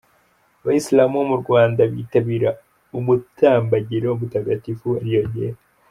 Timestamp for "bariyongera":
4.93-5.57